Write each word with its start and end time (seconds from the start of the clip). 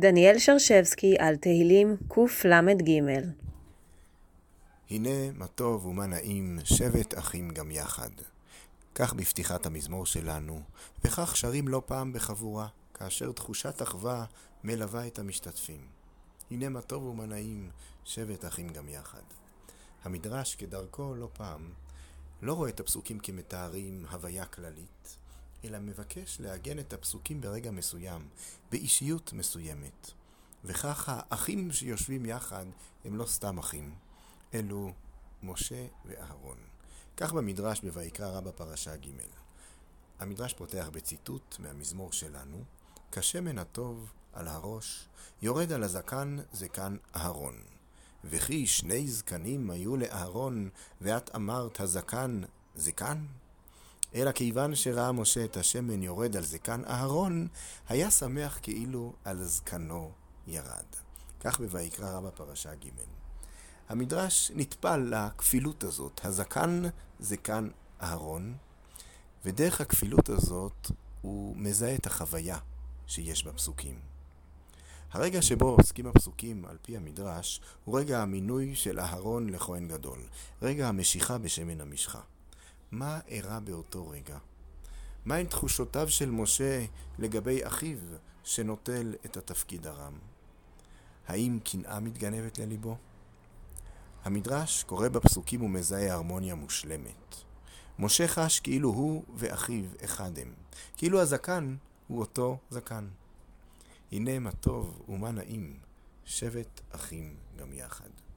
דניאל 0.00 0.38
שרשבסקי 0.38 1.16
על 1.18 1.36
תהילים 1.36 1.96
קל"ג 2.08 2.90
הנה 4.90 5.32
מה 5.34 5.46
טוב 5.46 5.86
ומה 5.86 6.06
נעים, 6.06 6.58
שבת 6.64 7.18
אחים 7.18 7.50
גם 7.50 7.70
יחד. 7.70 8.10
כך 8.94 9.14
בפתיחת 9.14 9.66
המזמור 9.66 10.06
שלנו, 10.06 10.60
וכך 11.04 11.36
שרים 11.36 11.68
לא 11.68 11.82
פעם 11.86 12.12
בחבורה, 12.12 12.68
כאשר 12.94 13.32
תחושת 13.32 13.82
אחווה 13.82 14.24
מלווה 14.64 15.06
את 15.06 15.18
המשתתפים. 15.18 15.80
הנה 16.50 16.68
מה 16.68 16.80
טוב 16.80 17.04
ומה 17.04 17.26
נעים, 17.26 17.70
שבת 18.04 18.44
אחים 18.44 18.68
גם 18.68 18.88
יחד. 18.88 19.22
המדרש 20.04 20.54
כדרכו 20.54 21.14
לא 21.14 21.28
פעם, 21.32 21.72
לא 22.42 22.52
רואה 22.52 22.70
את 22.70 22.80
הפסוקים 22.80 23.18
כמתארים 23.18 24.04
הוויה 24.10 24.44
כללית, 24.44 25.16
אלא 25.64 25.78
מבקש 25.78 26.40
לעגן 26.40 26.78
את 26.78 26.92
הפסוקים 26.92 27.40
ברגע 27.40 27.70
מסוים, 27.70 28.28
באישיות 28.70 29.32
מסוימת. 29.32 30.10
וכך 30.64 31.08
האחים 31.12 31.72
שיושבים 31.72 32.26
יחד 32.26 32.64
הם 33.04 33.16
לא 33.16 33.26
סתם 33.26 33.58
אחים, 33.58 33.94
אלו 34.54 34.92
משה 35.42 35.86
ואהרון. 36.04 36.58
כך 37.16 37.32
במדרש 37.32 37.80
בויקרא 37.80 38.38
רבה 38.38 38.52
פרשה 38.52 38.96
ג'. 38.96 39.08
המדרש 40.18 40.54
פותח 40.54 40.88
בציטוט 40.92 41.56
מהמזמור 41.58 42.12
שלנו, 42.12 42.64
כשמן 43.12 43.58
הטוב 43.58 44.12
על 44.32 44.48
הראש, 44.48 45.08
יורד 45.42 45.72
על 45.72 45.82
הזקן 45.82 46.36
זקן 46.52 46.96
אהרון. 47.16 47.54
וכי 48.24 48.66
שני 48.66 49.08
זקנים 49.08 49.70
היו 49.70 49.96
לאהרון, 49.96 50.70
ואת 51.00 51.34
אמרת 51.34 51.80
הזקן 51.80 52.40
זקן? 52.76 53.26
אלא 54.14 54.32
כיוון 54.32 54.74
שראה 54.74 55.12
משה 55.12 55.44
את 55.44 55.56
השמן 55.56 56.02
יורד 56.02 56.36
על 56.36 56.44
זקן 56.44 56.82
אהרון, 56.84 57.48
היה 57.88 58.10
שמח 58.10 58.58
כאילו 58.62 59.12
על 59.24 59.44
זקנו 59.44 60.10
ירד. 60.46 60.86
כך 61.40 61.60
בויקרא 61.60 62.16
רבה 62.16 62.30
פרשה 62.30 62.74
ג'. 62.74 62.88
המדרש 63.88 64.52
נטפל 64.54 64.96
לכפילות 64.96 65.84
הזאת, 65.84 66.20
הזקן 66.24 66.82
זקן 67.20 67.68
אהרון, 68.02 68.54
ודרך 69.44 69.80
הכפילות 69.80 70.28
הזאת 70.28 70.90
הוא 71.22 71.56
מזהה 71.56 71.94
את 71.94 72.06
החוויה 72.06 72.58
שיש 73.06 73.44
בפסוקים. 73.44 74.00
הרגע 75.12 75.42
שבו 75.42 75.68
עוסקים 75.68 76.06
הפסוקים 76.06 76.64
על 76.64 76.76
פי 76.82 76.96
המדרש 76.96 77.60
הוא 77.84 77.98
רגע 77.98 78.22
המינוי 78.22 78.74
של 78.74 79.00
אהרון 79.00 79.48
לכהן 79.50 79.88
גדול, 79.88 80.18
רגע 80.62 80.88
המשיכה 80.88 81.38
בשמן 81.38 81.80
המשחה. 81.80 82.20
מה 82.90 83.20
אירע 83.28 83.58
באותו 83.58 84.08
רגע? 84.08 84.38
מהן 85.24 85.46
תחושותיו 85.46 86.08
של 86.10 86.30
משה 86.30 86.84
לגבי 87.18 87.66
אחיו 87.66 87.98
שנוטל 88.44 89.14
את 89.26 89.36
התפקיד 89.36 89.86
הרם? 89.86 90.18
האם 91.26 91.58
קנאה 91.64 92.00
מתגנבת 92.00 92.58
לליבו? 92.58 92.96
המדרש 94.24 94.82
קורא 94.82 95.08
בפסוקים 95.08 95.62
ומזהה 95.62 96.12
הרמוניה 96.12 96.54
מושלמת. 96.54 97.34
משה 97.98 98.28
חש 98.28 98.60
כאילו 98.60 98.88
הוא 98.88 99.24
ואחיו 99.34 99.84
אחד 100.04 100.38
הם, 100.38 100.52
כאילו 100.96 101.20
הזקן 101.20 101.76
הוא 102.08 102.20
אותו 102.20 102.58
זקן. 102.70 103.08
הנה 104.12 104.38
מה 104.38 104.52
טוב 104.52 105.02
ומה 105.08 105.30
נעים, 105.30 105.78
שבת 106.24 106.80
אחים 106.90 107.36
גם 107.56 107.72
יחד. 107.72 108.27